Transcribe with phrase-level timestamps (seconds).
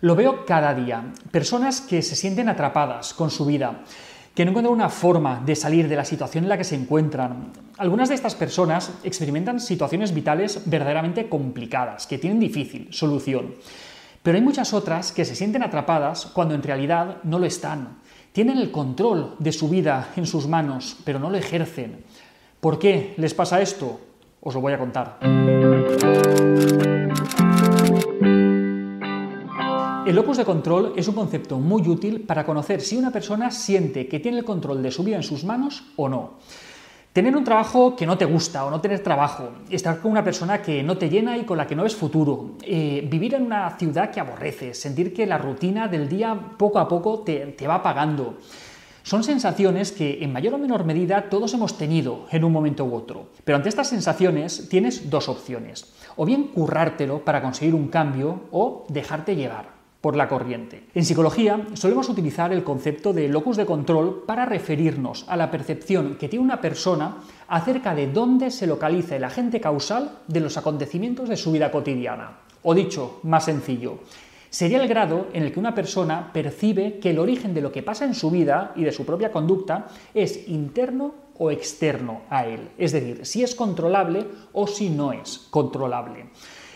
[0.00, 1.12] Lo veo cada día.
[1.30, 3.80] Personas que se sienten atrapadas con su vida,
[4.34, 7.52] que no encuentran una forma de salir de la situación en la que se encuentran.
[7.78, 13.54] Algunas de estas personas experimentan situaciones vitales verdaderamente complicadas, que tienen difícil solución.
[14.22, 17.98] Pero hay muchas otras que se sienten atrapadas cuando en realidad no lo están.
[18.32, 22.04] Tienen el control de su vida en sus manos, pero no lo ejercen.
[22.60, 24.00] ¿Por qué les pasa esto?
[24.40, 25.18] Os lo voy a contar.
[30.08, 34.08] El locus de control es un concepto muy útil para conocer si una persona siente
[34.08, 36.38] que tiene el control de su vida en sus manos o no.
[37.12, 40.62] Tener un trabajo que no te gusta o no tener trabajo, estar con una persona
[40.62, 43.76] que no te llena y con la que no ves futuro, eh, vivir en una
[43.76, 47.74] ciudad que aborreces, sentir que la rutina del día poco a poco te, te va
[47.74, 48.38] apagando.
[49.02, 52.94] Son sensaciones que en mayor o menor medida todos hemos tenido en un momento u
[52.94, 53.26] otro.
[53.44, 55.92] Pero ante estas sensaciones tienes dos opciones.
[56.16, 59.77] O bien currártelo para conseguir un cambio o dejarte llevar
[60.16, 60.84] la corriente.
[60.94, 66.16] En psicología solemos utilizar el concepto de locus de control para referirnos a la percepción
[66.16, 71.28] que tiene una persona acerca de dónde se localiza el agente causal de los acontecimientos
[71.28, 72.38] de su vida cotidiana.
[72.62, 74.00] O dicho más sencillo,
[74.50, 77.82] sería el grado en el que una persona percibe que el origen de lo que
[77.82, 82.70] pasa en su vida y de su propia conducta es interno o externo a él,
[82.78, 86.26] es decir, si es controlable o si no es controlable.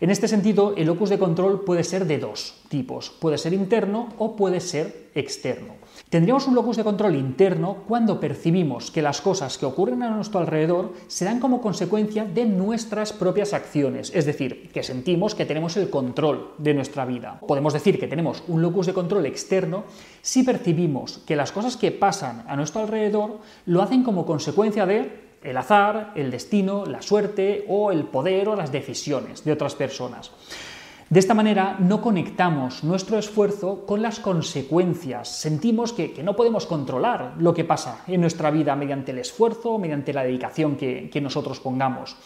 [0.00, 4.08] En este sentido, el locus de control puede ser de dos tipos, puede ser interno
[4.18, 5.74] o puede ser externo.
[6.10, 10.40] Tendríamos un locus de control interno cuando percibimos que las cosas que ocurren a nuestro
[10.40, 15.76] alrededor se dan como consecuencia de nuestras propias acciones, es decir, que sentimos que tenemos
[15.76, 17.40] el control de nuestra vida.
[17.46, 19.84] Podemos decir que tenemos un locus de control externo
[20.20, 25.23] si percibimos que las cosas que pasan a nuestro alrededor lo hacen como consecuencia de
[25.44, 30.32] el azar, el destino, la suerte o el poder o las decisiones de otras personas.
[31.10, 35.28] De esta manera no conectamos nuestro esfuerzo con las consecuencias.
[35.28, 40.14] Sentimos que, no podemos controlar lo que pasa en nuestra vida mediante el esfuerzo, mediante
[40.14, 42.16] la dedicación que, que nosotros pongamos.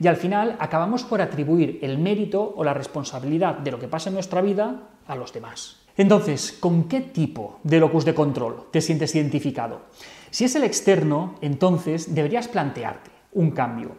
[0.00, 4.10] Y al final acabamos por atribuir el mérito o la responsabilidad de lo que pasa
[4.10, 5.83] en nuestra vida a los demás.
[5.96, 9.82] Entonces, ¿con qué tipo de locus de control te sientes identificado?
[10.30, 13.92] Si es el externo, entonces deberías plantearte un cambio.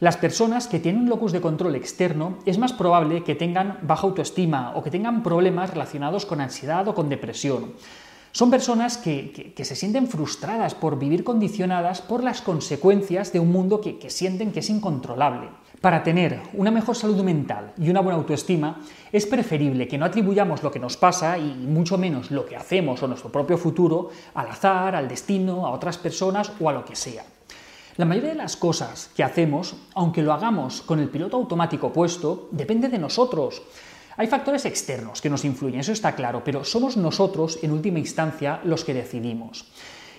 [0.00, 4.06] Las personas que tienen un locus de control externo es más probable que tengan baja
[4.06, 7.74] autoestima o que tengan problemas relacionados con ansiedad o con depresión.
[8.36, 13.80] Son personas que, se sienten frustradas por vivir condicionadas por las consecuencias de un mundo
[13.80, 15.48] que, que sienten que es incontrolable.
[15.80, 20.62] Para tener una mejor salud mental y una buena autoestima, es preferible que no atribuyamos
[20.62, 24.48] lo que nos pasa y mucho menos lo que hacemos o nuestro propio futuro al
[24.48, 27.24] azar, al destino, a otras personas o a lo que sea.
[27.96, 32.50] La mayoría de las cosas que hacemos, aunque lo hagamos con el piloto automático puesto,
[32.50, 33.62] depende de nosotros.
[34.18, 38.60] Hay factores externos que nos influyen, eso está claro, pero somos nosotros en última instancia
[38.64, 39.66] los que decidimos.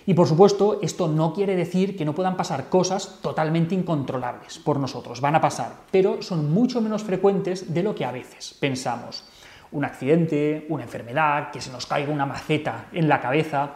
[0.06, 4.78] Y por supuesto, esto no quiere decir que no puedan pasar cosas totalmente incontrolables por
[4.78, 9.24] nosotros, van a pasar, pero son mucho menos frecuentes de lo que a veces pensamos.
[9.70, 13.74] Un accidente, una enfermedad, que se nos caiga una maceta en la cabeza,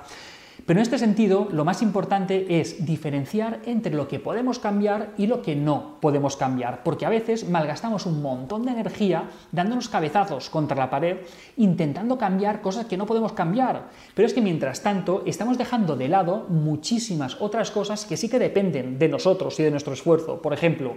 [0.66, 5.26] pero en este sentido, lo más importante es diferenciar entre lo que podemos cambiar y
[5.26, 10.50] lo que no podemos cambiar, porque a veces malgastamos un montón de energía dándonos cabezazos
[10.50, 11.18] contra la pared,
[11.56, 13.90] intentando cambiar cosas que no podemos cambiar.
[14.14, 18.38] Pero es que mientras tanto estamos dejando de lado muchísimas otras cosas que sí que
[18.38, 20.40] dependen de nosotros y de nuestro esfuerzo.
[20.40, 20.96] Por ejemplo,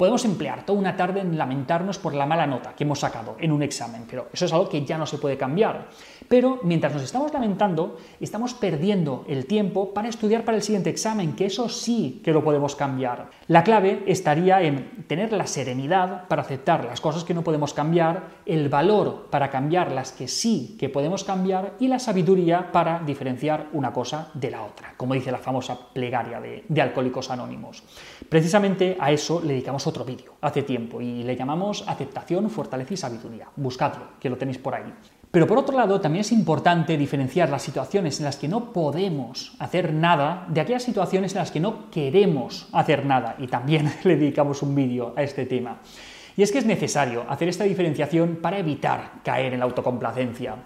[0.00, 3.52] Podemos emplear toda una tarde en lamentarnos por la mala nota que hemos sacado en
[3.52, 5.88] un examen, pero eso es algo que ya no se puede cambiar.
[6.26, 11.34] Pero mientras nos estamos lamentando, estamos perdiendo el tiempo para estudiar para el siguiente examen,
[11.34, 13.28] que eso sí que lo podemos cambiar.
[13.46, 18.40] La clave estaría en tener la serenidad para aceptar las cosas que no podemos cambiar,
[18.46, 23.66] el valor para cambiar las que sí que podemos cambiar y la sabiduría para diferenciar
[23.74, 27.82] una cosa de la otra, como dice la famosa plegaria de, de Alcohólicos Anónimos.
[28.30, 32.96] Precisamente a eso le dedicamos otro vídeo hace tiempo y le llamamos aceptación, fortaleza y
[32.96, 33.48] sabiduría.
[33.56, 34.92] Buscadlo, que lo tenéis por ahí.
[35.30, 39.54] Pero por otro lado, también es importante diferenciar las situaciones en las que no podemos
[39.60, 43.36] hacer nada de aquellas situaciones en las que no queremos hacer nada.
[43.38, 45.78] Y también le dedicamos un vídeo a este tema.
[46.36, 50.56] Y es que es necesario hacer esta diferenciación para evitar caer en la autocomplacencia.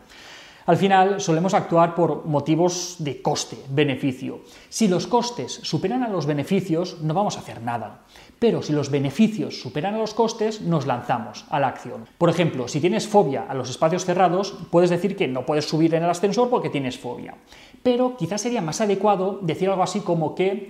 [0.67, 4.41] Al final solemos actuar por motivos de coste-beneficio.
[4.71, 8.01] Si los costes superan a los beneficios, no vamos a hacer nada.
[8.39, 12.09] Pero si los beneficios superan a los costes, nos lanzamos a la acción.
[12.17, 15.95] Por ejemplo, si tienes fobia a los espacios cerrados, puedes decir que no puedes subir
[15.95, 17.35] en el ascensor porque tienes fobia.
[17.83, 20.69] Pero quizás sería más adecuado decir algo así como que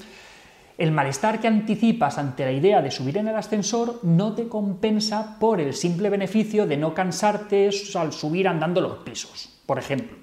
[0.76, 5.38] El malestar que anticipas ante la idea de subir en el ascensor no te compensa
[5.38, 10.16] por el simple beneficio de no cansarte al subir andando los pisos, por ejemplo.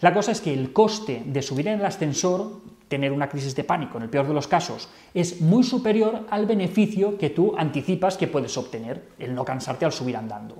[0.00, 3.64] La cosa es que el coste de subir en el ascensor, tener una crisis de
[3.64, 8.16] pánico en el peor de los casos, es muy superior al beneficio que tú anticipas
[8.16, 10.56] que puedes obtener, el no cansarte al subir andando.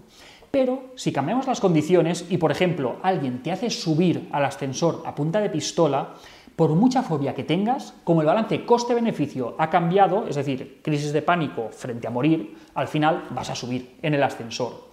[0.51, 5.15] Pero si cambiamos las condiciones y, por ejemplo, alguien te hace subir al ascensor a
[5.15, 6.15] punta de pistola,
[6.57, 11.21] por mucha fobia que tengas, como el balance coste-beneficio ha cambiado, es decir, crisis de
[11.21, 14.89] pánico frente a morir, al final vas a subir en el ascensor.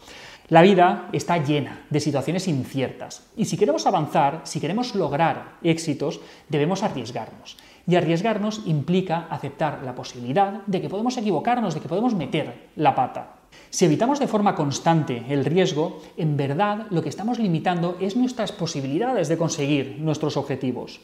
[0.50, 6.20] La vida está llena de situaciones inciertas y si queremos avanzar, si queremos lograr éxitos,
[6.50, 7.58] debemos arriesgarnos.
[7.88, 12.94] Y arriesgarnos implica aceptar la posibilidad de que podemos equivocarnos, de que podemos meter la
[12.94, 13.36] pata.
[13.70, 18.52] Si evitamos de forma constante el riesgo, en verdad lo que estamos limitando es nuestras
[18.52, 21.00] posibilidades de conseguir nuestros objetivos.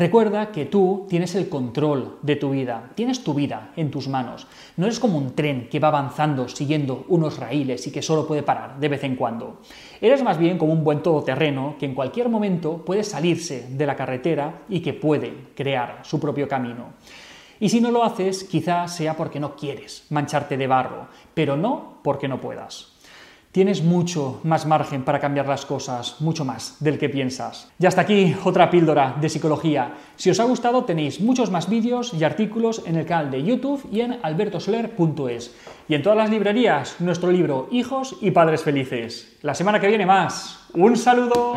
[0.00, 4.46] Recuerda que tú tienes el control de tu vida, tienes tu vida en tus manos.
[4.78, 8.42] No eres como un tren que va avanzando siguiendo unos raíles y que solo puede
[8.42, 9.58] parar de vez en cuando.
[10.00, 13.94] Eres más bien como un buen todoterreno que en cualquier momento puede salirse de la
[13.94, 16.94] carretera y que puede crear su propio camino.
[17.60, 21.98] Y si no lo haces, quizás sea porque no quieres mancharte de barro, pero no
[22.02, 22.94] porque no puedas.
[23.52, 27.68] Tienes mucho más margen para cambiar las cosas, mucho más del que piensas.
[27.80, 29.94] Y hasta aquí otra píldora de psicología.
[30.14, 33.88] Si os ha gustado tenéis muchos más vídeos y artículos en el canal de YouTube
[33.90, 35.52] y en albertosoler.es.
[35.88, 39.36] Y en todas las librerías nuestro libro Hijos y Padres Felices.
[39.42, 40.60] La semana que viene más.
[40.74, 41.54] Un saludo.